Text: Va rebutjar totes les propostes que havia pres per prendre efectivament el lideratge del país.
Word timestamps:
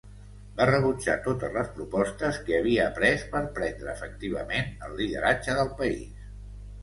Va 0.59 0.65
rebutjar 0.67 1.15
totes 1.25 1.51
les 1.57 1.67
propostes 1.75 2.39
que 2.47 2.55
havia 2.59 2.87
pres 2.95 3.27
per 3.35 3.41
prendre 3.59 3.93
efectivament 3.93 4.73
el 4.87 4.97
lideratge 5.03 5.59
del 5.61 5.71
país. 5.83 6.25